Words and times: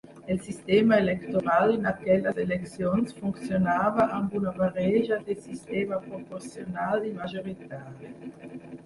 El 0.25 0.41
sistema 0.43 0.97
electoral 1.01 1.73
en 1.75 1.85
aquelles 1.89 2.39
eleccions 2.43 3.13
funcionava 3.19 4.07
amb 4.15 4.33
una 4.39 4.55
barreja 4.63 5.19
de 5.29 5.37
sistema 5.45 6.01
proporcional 6.07 7.07
i 7.11 7.13
majoritari. 7.21 8.11